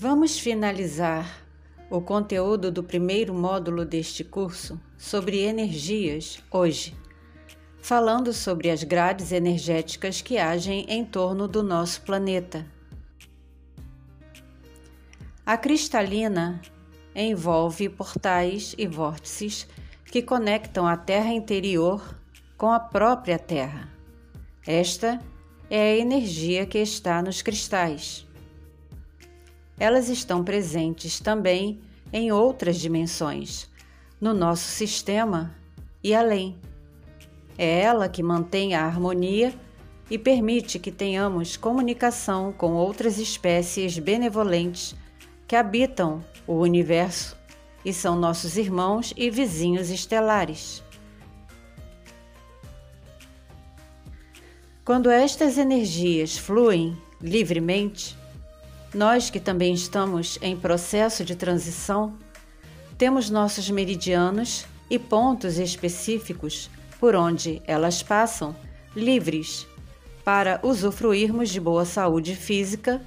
Vamos 0.00 0.38
finalizar 0.38 1.44
o 1.90 2.00
conteúdo 2.00 2.70
do 2.70 2.84
primeiro 2.84 3.34
módulo 3.34 3.84
deste 3.84 4.22
curso 4.22 4.80
sobre 4.96 5.40
energias 5.40 6.40
hoje, 6.52 6.96
falando 7.82 8.32
sobre 8.32 8.70
as 8.70 8.84
grades 8.84 9.32
energéticas 9.32 10.22
que 10.22 10.38
agem 10.38 10.86
em 10.88 11.04
torno 11.04 11.48
do 11.48 11.64
nosso 11.64 12.02
planeta. 12.02 12.64
A 15.44 15.56
cristalina 15.56 16.62
envolve 17.12 17.88
portais 17.88 18.76
e 18.78 18.86
vórtices 18.86 19.66
que 20.04 20.22
conectam 20.22 20.86
a 20.86 20.96
Terra 20.96 21.32
interior 21.32 22.16
com 22.56 22.70
a 22.70 22.78
própria 22.78 23.36
Terra. 23.36 23.88
Esta 24.64 25.18
é 25.68 25.94
a 25.94 25.96
energia 25.96 26.66
que 26.66 26.78
está 26.78 27.20
nos 27.20 27.42
cristais. 27.42 28.27
Elas 29.78 30.08
estão 30.08 30.42
presentes 30.42 31.20
também 31.20 31.80
em 32.12 32.32
outras 32.32 32.78
dimensões, 32.80 33.68
no 34.20 34.34
nosso 34.34 34.64
sistema 34.64 35.54
e 36.02 36.14
além. 36.14 36.58
É 37.56 37.80
ela 37.80 38.08
que 38.08 38.22
mantém 38.22 38.74
a 38.74 38.84
harmonia 38.84 39.54
e 40.10 40.18
permite 40.18 40.78
que 40.78 40.90
tenhamos 40.90 41.56
comunicação 41.56 42.52
com 42.52 42.74
outras 42.74 43.18
espécies 43.18 43.98
benevolentes 43.98 44.96
que 45.46 45.54
habitam 45.54 46.24
o 46.46 46.54
universo 46.54 47.36
e 47.84 47.92
são 47.92 48.18
nossos 48.18 48.56
irmãos 48.56 49.14
e 49.16 49.30
vizinhos 49.30 49.90
estelares. 49.90 50.82
Quando 54.84 55.10
estas 55.10 55.58
energias 55.58 56.36
fluem 56.36 56.96
livremente, 57.20 58.17
nós 58.94 59.30
que 59.30 59.38
também 59.38 59.74
estamos 59.74 60.38
em 60.40 60.56
processo 60.56 61.24
de 61.24 61.36
transição, 61.36 62.14
temos 62.96 63.30
nossos 63.30 63.68
meridianos 63.70 64.64
e 64.90 64.98
pontos 64.98 65.58
específicos 65.58 66.70
por 66.98 67.14
onde 67.14 67.62
elas 67.66 68.02
passam 68.02 68.56
livres 68.96 69.66
para 70.24 70.60
usufruirmos 70.62 71.50
de 71.50 71.60
boa 71.60 71.84
saúde 71.84 72.34
física 72.34 73.00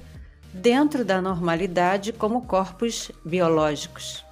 dentro 0.52 1.04
da 1.04 1.20
normalidade 1.20 2.12
como 2.12 2.42
corpos 2.42 3.10
biológicos. 3.24 4.24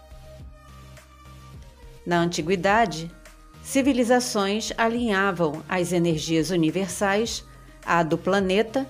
Na 2.07 2.21
antiguidade, 2.21 3.11
civilizações 3.63 4.73
alinhavam 4.77 5.63
as 5.69 5.93
energias 5.93 6.51
universais 6.51 7.45
à 7.85 8.03
do 8.03 8.17
planeta 8.17 8.87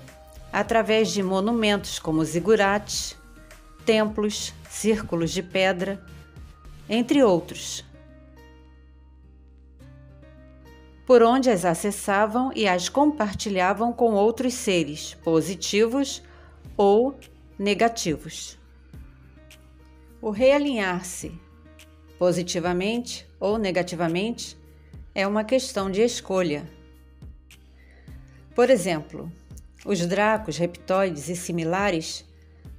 através 0.51 1.11
de 1.11 1.23
monumentos 1.23 1.99
como 1.99 2.23
zigurates, 2.25 3.17
templos, 3.85 4.53
círculos 4.69 5.31
de 5.31 5.41
pedra, 5.41 6.03
entre 6.89 7.23
outros, 7.23 7.85
por 11.05 11.23
onde 11.23 11.49
as 11.49 11.65
acessavam 11.65 12.51
e 12.55 12.67
as 12.67 12.89
compartilhavam 12.89 13.91
com 13.91 14.13
outros 14.13 14.53
seres 14.53 15.13
positivos 15.15 16.21
ou 16.77 17.17
negativos. 17.57 18.57
O 20.21 20.29
realinhar-se 20.29 21.31
positivamente 22.17 23.27
ou 23.39 23.57
negativamente 23.57 24.57
é 25.15 25.25
uma 25.25 25.43
questão 25.43 25.89
de 25.89 26.01
escolha. 26.01 26.69
Por 28.53 28.69
exemplo, 28.69 29.31
os 29.85 30.05
dracos, 30.05 30.57
reptóides 30.57 31.29
e 31.29 31.35
similares 31.35 32.25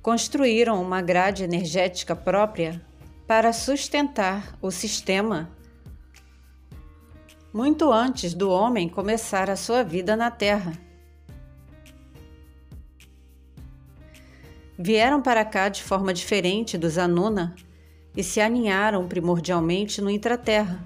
construíram 0.00 0.80
uma 0.80 1.00
grade 1.02 1.44
energética 1.44 2.14
própria 2.14 2.80
para 3.26 3.52
sustentar 3.52 4.56
o 4.60 4.70
sistema 4.70 5.50
muito 7.52 7.92
antes 7.92 8.32
do 8.32 8.50
homem 8.50 8.88
começar 8.88 9.50
a 9.50 9.56
sua 9.56 9.82
vida 9.82 10.16
na 10.16 10.30
Terra. 10.30 10.72
Vieram 14.78 15.20
para 15.20 15.44
cá 15.44 15.68
de 15.68 15.82
forma 15.82 16.14
diferente 16.14 16.78
dos 16.78 16.96
Anuna 16.96 17.54
e 18.16 18.24
se 18.24 18.40
aninharam 18.40 19.06
primordialmente 19.06 20.00
no 20.00 20.10
intraterra. 20.10 20.82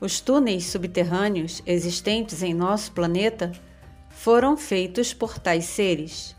Os 0.00 0.20
túneis 0.20 0.66
subterrâneos 0.66 1.62
existentes 1.66 2.42
em 2.42 2.52
nosso 2.52 2.92
planeta 2.92 3.50
foram 4.18 4.56
feitos 4.56 5.14
por 5.14 5.38
tais 5.38 5.64
seres. 5.64 6.34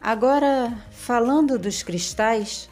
Agora, 0.00 0.74
falando 0.90 1.58
dos 1.58 1.82
cristais, 1.82 2.70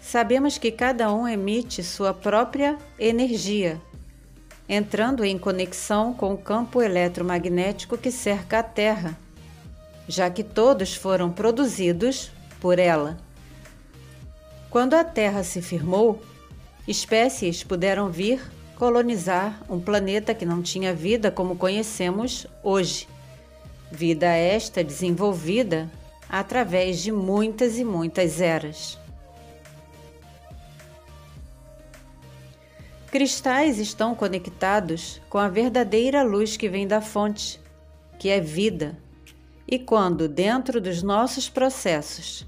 sabemos 0.00 0.56
que 0.56 0.72
cada 0.72 1.12
um 1.12 1.28
emite 1.28 1.82
sua 1.82 2.14
própria 2.14 2.78
energia, 2.98 3.78
entrando 4.66 5.22
em 5.22 5.38
conexão 5.38 6.14
com 6.14 6.32
o 6.32 6.38
campo 6.38 6.80
eletromagnético 6.80 7.98
que 7.98 8.10
cerca 8.10 8.60
a 8.60 8.62
Terra, 8.62 9.16
já 10.08 10.30
que 10.30 10.42
todos 10.42 10.94
foram 10.94 11.30
produzidos 11.30 12.32
por 12.58 12.78
ela. 12.78 13.18
Quando 14.70 14.94
a 14.94 15.04
Terra 15.04 15.44
se 15.44 15.60
firmou, 15.60 16.22
espécies 16.88 17.62
puderam 17.62 18.10
vir 18.10 18.40
colonizar 18.76 19.62
um 19.68 19.80
planeta 19.80 20.34
que 20.34 20.44
não 20.44 20.62
tinha 20.62 20.94
vida 20.94 21.30
como 21.30 21.56
conhecemos 21.56 22.46
hoje. 22.62 23.08
Vida 23.90 24.26
esta 24.26 24.82
desenvolvida 24.82 25.90
através 26.28 27.00
de 27.00 27.12
muitas 27.12 27.78
e 27.78 27.84
muitas 27.84 28.40
eras. 28.40 28.98
Cristais 33.14 33.78
estão 33.78 34.12
conectados 34.12 35.20
com 35.30 35.38
a 35.38 35.48
verdadeira 35.48 36.24
luz 36.24 36.56
que 36.56 36.68
vem 36.68 36.84
da 36.84 37.00
fonte, 37.00 37.60
que 38.18 38.28
é 38.28 38.40
vida. 38.40 38.98
E 39.68 39.78
quando, 39.78 40.28
dentro 40.28 40.80
dos 40.80 41.00
nossos 41.00 41.48
processos, 41.48 42.44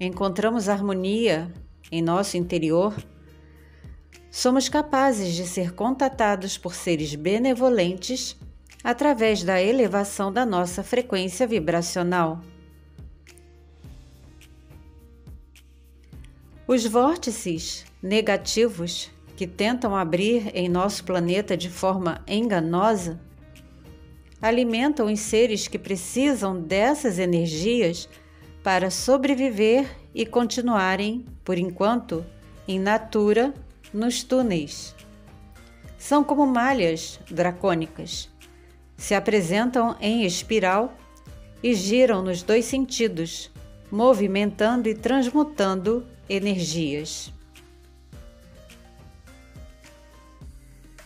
encontramos 0.00 0.70
harmonia 0.70 1.52
em 1.92 2.00
nosso 2.00 2.38
interior, 2.38 2.94
somos 4.30 4.68
capazes 4.68 5.34
de 5.34 5.46
ser 5.46 5.72
contatados 5.72 6.56
por 6.56 6.74
seres 6.74 7.14
benevolentes 7.14 8.36
através 8.82 9.42
da 9.42 9.60
elevação 9.60 10.32
da 10.32 10.46
nossa 10.46 10.82
frequência 10.82 11.46
vibracional. 11.46 12.40
Os 16.66 16.86
vórtices 16.86 17.84
negativos 18.00 19.10
que 19.36 19.46
tentam 19.46 19.96
abrir 19.96 20.54
em 20.54 20.68
nosso 20.68 21.02
planeta 21.02 21.56
de 21.56 21.68
forma 21.68 22.22
enganosa 22.28 23.20
alimentam 24.40 25.12
os 25.12 25.18
seres 25.20 25.66
que 25.66 25.78
precisam 25.78 26.60
dessas 26.60 27.18
energias 27.18 28.08
para 28.62 28.90
sobreviver 28.90 29.86
e 30.14 30.24
continuarem, 30.24 31.26
por 31.44 31.58
enquanto, 31.58 32.24
em 32.68 32.78
natura 32.78 33.52
nos 33.92 34.22
túneis. 34.22 34.94
São 35.98 36.24
como 36.24 36.46
malhas 36.46 37.20
dracônicas. 37.30 38.28
Se 38.96 39.14
apresentam 39.14 39.96
em 40.00 40.24
espiral 40.24 40.96
e 41.62 41.74
giram 41.74 42.22
nos 42.22 42.42
dois 42.42 42.64
sentidos, 42.64 43.50
movimentando 43.90 44.88
e 44.88 44.94
transmutando 44.94 46.06
energias. 46.28 47.32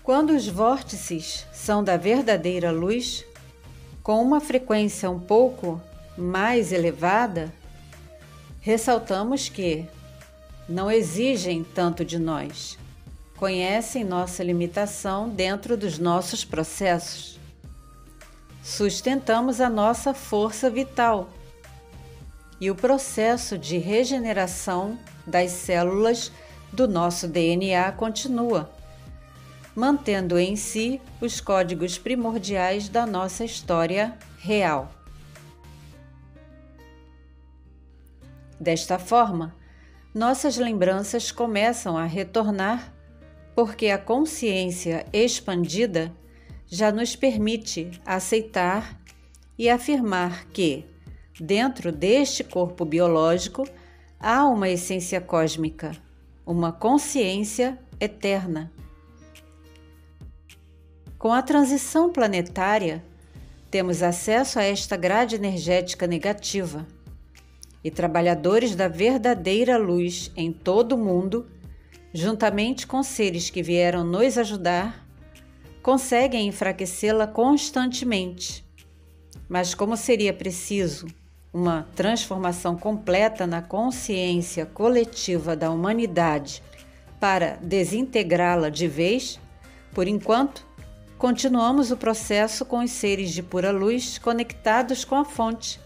Quando 0.02 0.30
os 0.30 0.46
vórtices 0.46 1.46
são 1.50 1.82
da 1.82 1.96
verdadeira 1.96 2.70
luz, 2.70 3.24
com 4.02 4.20
uma 4.20 4.38
frequência 4.38 5.10
um 5.10 5.18
pouco 5.18 5.80
mais 6.16 6.72
elevada, 6.72 7.50
ressaltamos 8.60 9.48
que 9.48 9.86
não 10.68 10.90
exigem 10.90 11.62
tanto 11.62 12.04
de 12.04 12.18
nós, 12.18 12.78
conhecem 13.36 14.04
nossa 14.04 14.42
limitação 14.42 15.28
dentro 15.28 15.76
dos 15.76 15.98
nossos 15.98 16.44
processos. 16.44 17.38
Sustentamos 18.62 19.60
a 19.60 19.68
nossa 19.68 20.14
força 20.14 20.70
vital 20.70 21.28
e 22.60 22.70
o 22.70 22.74
processo 22.74 23.58
de 23.58 23.76
regeneração 23.76 24.98
das 25.26 25.50
células 25.50 26.32
do 26.72 26.88
nosso 26.88 27.28
DNA 27.28 27.92
continua, 27.92 28.70
mantendo 29.74 30.38
em 30.38 30.56
si 30.56 31.00
os 31.20 31.40
códigos 31.40 31.98
primordiais 31.98 32.88
da 32.88 33.04
nossa 33.04 33.44
história 33.44 34.16
real. 34.38 34.90
Desta 38.58 38.98
forma, 38.98 39.54
nossas 40.14 40.56
lembranças 40.56 41.32
começam 41.32 41.96
a 41.98 42.04
retornar 42.04 42.94
porque 43.52 43.88
a 43.88 43.98
consciência 43.98 45.04
expandida 45.12 46.12
já 46.66 46.92
nos 46.92 47.16
permite 47.16 47.90
aceitar 48.06 49.00
e 49.58 49.68
afirmar 49.68 50.46
que, 50.46 50.86
dentro 51.38 51.90
deste 51.90 52.44
corpo 52.44 52.84
biológico, 52.84 53.68
há 54.18 54.46
uma 54.46 54.68
essência 54.68 55.20
cósmica, 55.20 55.92
uma 56.46 56.72
consciência 56.72 57.78
eterna. 58.00 58.72
Com 61.18 61.32
a 61.32 61.42
transição 61.42 62.10
planetária, 62.12 63.04
temos 63.70 64.02
acesso 64.02 64.58
a 64.60 64.62
esta 64.62 64.96
grade 64.96 65.34
energética 65.34 66.06
negativa 66.06 66.86
e 67.84 67.90
trabalhadores 67.90 68.74
da 68.74 68.88
verdadeira 68.88 69.76
luz 69.76 70.32
em 70.34 70.50
todo 70.50 70.92
o 70.92 70.98
mundo, 70.98 71.46
juntamente 72.14 72.86
com 72.86 73.02
seres 73.02 73.50
que 73.50 73.62
vieram 73.62 74.02
nos 74.02 74.38
ajudar, 74.38 75.06
conseguem 75.82 76.48
enfraquecê-la 76.48 77.26
constantemente. 77.26 78.64
Mas, 79.46 79.74
como 79.74 79.98
seria 79.98 80.32
preciso 80.32 81.06
uma 81.52 81.86
transformação 81.94 82.74
completa 82.74 83.46
na 83.46 83.60
consciência 83.60 84.64
coletiva 84.64 85.54
da 85.54 85.70
humanidade 85.70 86.62
para 87.20 87.56
desintegrá-la 87.62 88.70
de 88.70 88.88
vez, 88.88 89.38
por 89.92 90.08
enquanto, 90.08 90.66
continuamos 91.18 91.90
o 91.90 91.96
processo 91.96 92.64
com 92.64 92.82
os 92.82 92.90
seres 92.90 93.30
de 93.30 93.42
pura 93.42 93.70
luz 93.70 94.18
conectados 94.18 95.04
com 95.04 95.14
a 95.14 95.24
fonte, 95.24 95.78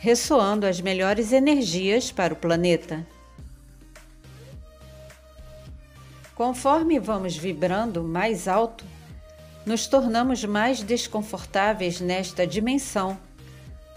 ressoando 0.00 0.66
as 0.66 0.80
melhores 0.80 1.30
energias 1.30 2.10
para 2.10 2.32
o 2.32 2.36
planeta. 2.36 3.06
Conforme 6.34 6.98
vamos 6.98 7.36
vibrando 7.36 8.02
mais 8.02 8.48
alto, 8.48 8.82
nos 9.66 9.86
tornamos 9.86 10.42
mais 10.42 10.82
desconfortáveis 10.82 12.00
nesta 12.00 12.46
dimensão, 12.46 13.18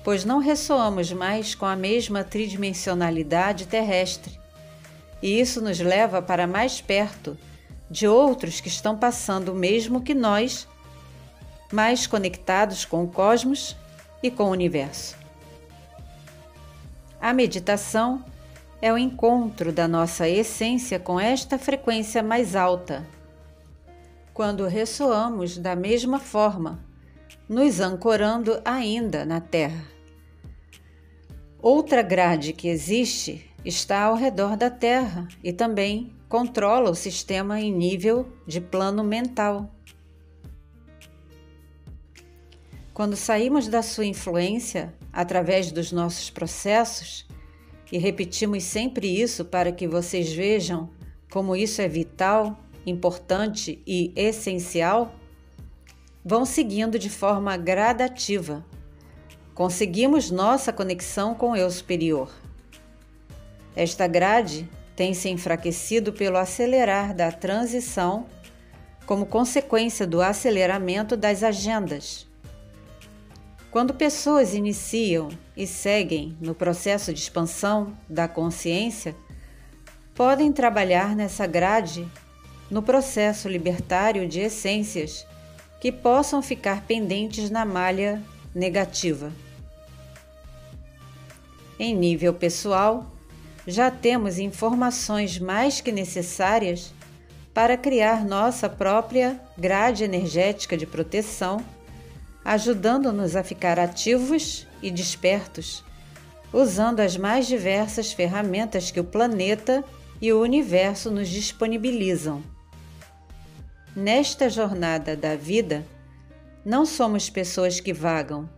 pois 0.04 0.26
não 0.26 0.40
ressoamos 0.40 1.14
mais 1.14 1.56
com 1.56 1.66
a 1.66 1.76
mesma 1.76 2.22
tridimensionalidade 2.22 3.66
terrestre. 3.66 4.38
E 5.22 5.40
isso 5.40 5.62
nos 5.62 5.80
leva 5.80 6.22
para 6.22 6.46
mais 6.46 6.82
perto 6.82 7.38
de 7.90 8.10
outros 8.10 8.60
que 8.60 8.68
estão 8.68 8.98
passando 8.98 9.54
o 9.54 9.56
mesmo 9.56 10.02
que 10.02 10.14
nós, 10.14 10.68
mais 11.72 12.06
conectados 12.06 12.84
com 12.84 13.06
o 13.06 13.08
cosmos 13.08 13.74
e 14.22 14.30
com 14.30 14.44
o 14.44 14.52
universo. 14.52 15.23
A 17.24 17.32
meditação 17.32 18.22
é 18.82 18.92
o 18.92 18.98
encontro 18.98 19.72
da 19.72 19.88
nossa 19.88 20.28
essência 20.28 21.00
com 21.00 21.18
esta 21.18 21.58
frequência 21.58 22.22
mais 22.22 22.54
alta 22.54 23.08
quando 24.34 24.68
ressoamos 24.68 25.58
da 25.58 25.74
mesma 25.74 26.20
forma, 26.20 26.84
nos 27.48 27.80
ancorando 27.80 28.62
ainda 28.66 29.24
na 29.24 29.40
Terra. 29.40 29.86
Outra 31.62 32.02
grade 32.02 32.52
que 32.52 32.68
existe 32.68 33.50
está 33.64 34.02
ao 34.02 34.16
redor 34.16 34.58
da 34.58 34.70
Terra 34.70 35.26
e 35.42 35.54
também 35.54 36.14
controla 36.28 36.90
o 36.90 36.96
sistema 36.96 37.58
em 37.58 37.72
nível 37.72 38.28
de 38.46 38.60
plano 38.60 39.02
mental. 39.02 39.74
Quando 42.94 43.16
saímos 43.16 43.70
da 43.70 43.82
sua 43.82 44.06
influência 44.06 44.94
através 45.14 45.72
dos 45.72 45.92
nossos 45.92 46.30
processos, 46.30 47.26
e 47.92 47.98
repetimos 48.00 48.64
sempre 48.64 49.08
isso 49.08 49.46
para 49.46 49.72
que 49.72 49.88
vocês 49.88 50.34
vejam 50.34 50.90
como 51.32 51.56
isso 51.56 51.82
é 51.82 51.88
vital 51.88 52.60
importante 52.86 53.82
e 53.88 54.12
essencial, 54.16 55.14
vão 56.24 56.46
seguindo 56.46 57.00
de 57.00 57.10
forma 57.10 57.56
gradativa. 57.58 58.66
Conseguimos 59.54 60.32
nossa 60.32 60.74
conexão 60.74 61.36
com 61.36 61.52
o 61.52 61.56
eu 61.56 61.70
superior. 61.70 62.32
Esta 63.76 64.08
grade 64.08 64.70
tem 64.96 65.14
se 65.14 65.30
enfraquecido 65.30 66.14
pelo 66.14 66.38
acelerar 66.38 67.16
da 67.16 67.32
transição, 67.32 68.28
como 69.06 69.26
consequência 69.26 70.08
do 70.08 70.22
aceleramento 70.22 71.18
das 71.18 71.44
agendas. 71.44 72.28
Quando 73.74 73.92
pessoas 73.92 74.54
iniciam 74.54 75.30
e 75.58 75.66
seguem 75.66 76.38
no 76.40 76.54
processo 76.54 77.12
de 77.12 77.20
expansão 77.20 77.98
da 78.08 78.28
consciência, 78.28 79.16
podem 80.14 80.54
trabalhar 80.54 81.16
nessa 81.16 81.48
grade 81.48 82.08
no 82.70 82.84
processo 82.84 83.50
libertário 83.50 84.28
de 84.28 84.42
essências 84.42 85.26
que 85.82 85.92
possam 85.92 86.40
ficar 86.40 86.84
pendentes 86.84 87.50
na 87.50 87.66
malha 87.66 88.22
negativa. 88.54 89.32
Em 91.80 91.96
nível 91.96 92.32
pessoal, 92.32 93.12
já 93.66 93.90
temos 93.90 94.38
informações 94.38 95.40
mais 95.40 95.82
que 95.82 95.92
necessárias 95.92 96.94
para 97.56 97.76
criar 97.76 98.24
nossa 98.24 98.70
própria 98.70 99.42
grade 99.58 100.04
energética 100.04 100.78
de 100.78 100.86
proteção, 100.86 101.58
ajudando-nos 102.44 103.36
a 103.36 103.44
ficar 103.44 103.80
ativos 103.80 104.68
e 104.82 104.92
despertos, 104.92 105.84
usando 106.52 107.00
as 107.00 107.18
mais 107.18 107.48
diversas 107.48 108.12
ferramentas 108.12 108.92
que 108.92 109.00
o 109.00 109.04
planeta 109.04 109.84
e 110.22 110.32
o 110.32 110.42
universo 110.42 111.10
nos 111.10 111.30
disponibilizam. 111.30 112.44
Nesta 113.96 114.50
jornada 114.50 115.16
da 115.16 115.36
vida, 115.36 115.86
não 116.66 116.86
somos 116.86 117.30
pessoas 117.30 117.80
que 117.80 117.94
vagam, 117.94 118.50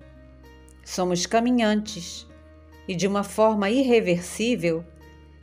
somos 0.83 1.25
caminhantes 1.25 2.27
e, 2.87 2.95
de 2.95 3.07
uma 3.07 3.23
forma 3.23 3.69
irreversível, 3.69 4.85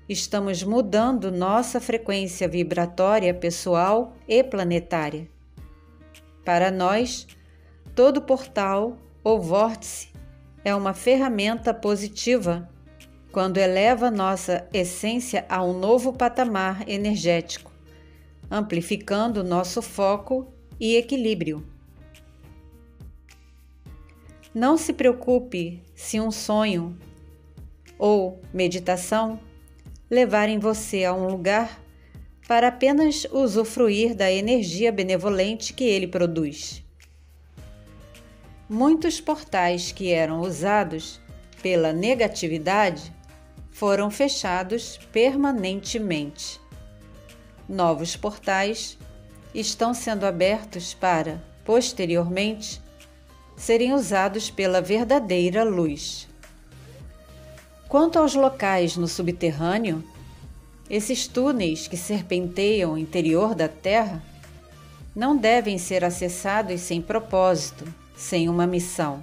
estamos 0.08 0.62
mudando 0.62 1.30
nossa 1.30 1.80
frequência 1.80 2.46
vibratória 2.48 3.32
pessoal 3.34 4.16
e 4.28 4.42
planetária. 4.42 5.28
Para 6.44 6.70
nós, 6.70 7.26
todo 7.94 8.22
portal 8.22 8.98
ou 9.22 9.40
vórtice 9.40 10.08
é 10.64 10.74
uma 10.74 10.94
ferramenta 10.94 11.72
positiva 11.74 12.68
quando 13.30 13.58
eleva 13.58 14.10
nossa 14.10 14.68
essência 14.72 15.44
a 15.48 15.62
um 15.62 15.78
novo 15.78 16.12
patamar 16.12 16.88
energético 16.88 17.72
amplificando 18.52 19.42
nosso 19.42 19.80
foco 19.80 20.52
e 20.78 20.96
equilíbrio. 20.96 21.66
Não 24.54 24.76
se 24.76 24.92
preocupe 24.92 25.82
se 25.94 26.20
um 26.20 26.30
sonho 26.30 26.94
ou 27.98 28.42
meditação 28.52 29.40
levarem 30.10 30.58
você 30.58 31.02
a 31.04 31.14
um 31.14 31.26
lugar 31.26 31.82
para 32.46 32.68
apenas 32.68 33.26
usufruir 33.32 34.14
da 34.14 34.30
energia 34.30 34.92
benevolente 34.92 35.72
que 35.72 35.84
ele 35.84 36.06
produz. 36.06 36.84
Muitos 38.72 39.20
portais 39.20 39.92
que 39.92 40.10
eram 40.12 40.40
usados 40.40 41.20
pela 41.62 41.92
negatividade 41.92 43.12
foram 43.70 44.10
fechados 44.10 44.98
permanentemente 45.12 46.58
novos 47.68 48.16
portais 48.16 48.98
estão 49.54 49.92
sendo 49.92 50.24
abertos 50.24 50.94
para, 50.94 51.42
posteriormente, 51.64 52.80
serem 53.56 53.92
usados 53.92 54.50
pela 54.50 54.80
verdadeira 54.80 55.64
luz. 55.64 56.28
Quanto 57.88 58.18
aos 58.18 58.34
locais 58.34 58.96
no 58.96 59.06
subterrâneo, 59.06 60.02
esses 60.88 61.26
túneis 61.26 61.86
que 61.86 61.96
serpenteiam 61.96 62.94
o 62.94 62.98
interior 62.98 63.54
da 63.54 63.68
Terra 63.68 64.22
não 65.14 65.36
devem 65.36 65.76
ser 65.76 66.04
acessados 66.04 66.80
sem 66.80 67.02
propósito, 67.02 67.84
sem 68.16 68.48
uma 68.48 68.66
missão. 68.66 69.22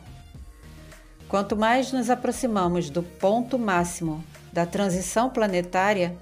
Quanto 1.28 1.56
mais 1.56 1.92
nos 1.92 2.10
aproximamos 2.10 2.90
do 2.90 3.04
ponto 3.04 3.60
máximo 3.60 4.24
da 4.52 4.66
transição 4.66 5.30
planetária, 5.30 6.18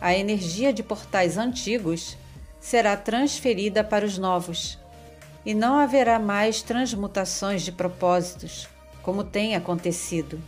a 0.00 0.14
energia 0.14 0.72
de 0.72 0.82
portais 0.82 1.36
antigos 1.36 2.16
será 2.60 2.96
transferida 2.96 3.84
para 3.84 4.04
os 4.04 4.18
novos, 4.18 4.78
e 5.44 5.54
não 5.54 5.78
haverá 5.78 6.18
mais 6.18 6.62
transmutações 6.62 7.62
de 7.62 7.70
propósitos, 7.70 8.68
como 9.02 9.22
tem 9.22 9.54
acontecido. 9.54 10.42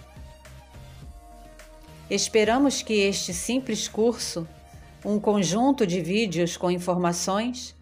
Esperamos 2.11 2.83
que 2.83 2.95
este 2.95 3.33
simples 3.33 3.87
curso, 3.87 4.49
um 5.05 5.21
conjunto 5.21 5.87
de 5.87 6.01
vídeos 6.01 6.57
com 6.57 6.71
informações, 6.71 7.77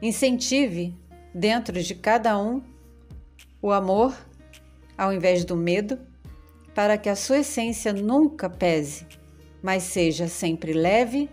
incentive 0.00 0.96
dentro 1.34 1.82
de 1.82 1.94
cada 1.94 2.38
um 2.38 2.62
o 3.60 3.72
amor 3.72 4.16
ao 4.96 5.12
invés 5.12 5.44
do 5.44 5.56
medo, 5.56 5.98
para 6.74 6.96
que 6.96 7.08
a 7.08 7.16
sua 7.16 7.38
essência 7.38 7.92
nunca 7.92 8.48
pese 8.48 9.06
mas 9.64 9.84
seja 9.84 10.28
sempre 10.28 10.74
leve 10.74 11.30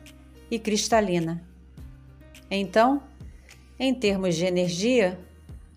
e 0.50 0.58
cristalina. 0.58 1.46
Então, 2.50 3.04
em 3.78 3.94
termos 3.94 4.38
de 4.38 4.46
energia, 4.46 5.20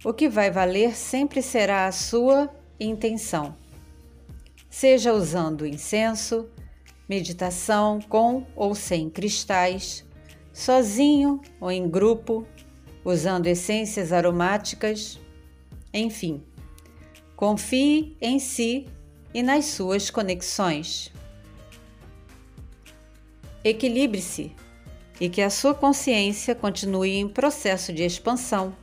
o 0.05 0.15
que 0.15 0.29
vai 0.29 0.53
valer 0.53 0.95
sempre 0.95 1.43
será 1.43 1.89
a 1.89 1.91
sua 1.91 2.49
intenção. 2.79 3.57
seja 4.71 5.13
usando 5.13 5.67
incenso, 5.67 6.49
meditação 7.09 8.01
com 8.01 8.47
ou 8.55 8.73
sem 8.73 9.11
cristais, 9.11 10.05
sozinho 10.53 11.41
ou 11.61 11.73
em 11.73 11.89
grupo, 11.89 12.47
usando 13.05 13.47
essências 13.47 14.13
aromáticas, 14.13 15.21
enfim. 15.93 16.43
Confie 17.37 18.17
em 18.21 18.39
si 18.39 18.87
e 19.35 19.43
nas 19.43 19.67
suas 19.67 20.11
conexões. 20.11 21.13
Equilibre-se 23.63 24.53
e 25.21 25.29
que 25.29 25.43
a 25.43 25.51
sua 25.51 25.75
consciência 25.75 26.55
continue 26.55 27.17
em 27.17 27.29
processo 27.29 27.93
de 27.93 28.03
expansão 28.03 28.75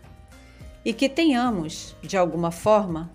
e 0.83 0.93
que 0.93 1.09
tenhamos, 1.09 1.95
de 2.01 2.17
alguma 2.17 2.51
forma, 2.51 3.11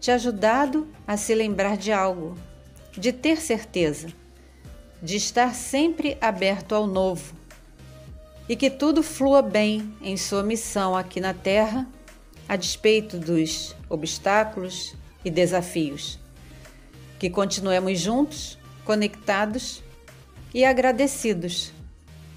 te 0.00 0.10
ajudado 0.10 0.88
a 1.06 1.16
se 1.16 1.34
lembrar 1.34 1.76
de 1.76 1.92
algo, 1.92 2.36
de 2.92 3.12
ter 3.12 3.40
certeza, 3.40 4.08
de 5.02 5.16
estar 5.16 5.54
sempre 5.54 6.16
aberto 6.20 6.74
ao 6.74 6.86
novo 6.86 7.43
e 8.48 8.54
que 8.56 8.70
tudo 8.70 9.02
flua 9.02 9.40
bem 9.40 9.94
em 10.02 10.16
sua 10.16 10.42
missão 10.42 10.96
aqui 10.96 11.20
na 11.20 11.32
Terra, 11.32 11.86
a 12.48 12.56
despeito 12.56 13.18
dos 13.18 13.74
obstáculos 13.88 14.94
e 15.24 15.30
desafios. 15.30 16.18
Que 17.18 17.30
continuemos 17.30 17.98
juntos, 17.98 18.58
conectados 18.84 19.82
e 20.52 20.64
agradecidos 20.64 21.72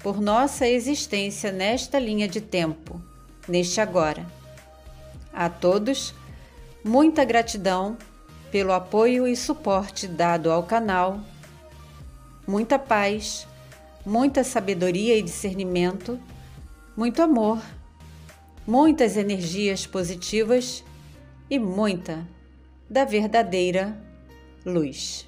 por 0.00 0.20
nossa 0.20 0.66
existência 0.66 1.52
nesta 1.52 1.98
linha 1.98 2.26
de 2.26 2.40
tempo, 2.40 3.00
neste 3.46 3.80
agora. 3.80 4.24
A 5.32 5.50
todos, 5.50 6.14
muita 6.82 7.24
gratidão 7.24 7.98
pelo 8.50 8.72
apoio 8.72 9.26
e 9.26 9.36
suporte 9.36 10.06
dado 10.06 10.50
ao 10.50 10.62
canal. 10.62 11.20
Muita 12.46 12.78
paz 12.78 13.46
muita 14.04 14.42
sabedoria 14.42 15.16
e 15.16 15.22
discernimento, 15.22 16.18
muito 16.96 17.22
amor, 17.22 17.62
muitas 18.66 19.16
energias 19.16 19.86
positivas 19.86 20.82
e 21.50 21.58
muita 21.58 22.26
da 22.88 23.04
verdadeira 23.04 23.96
luz. 24.64 25.27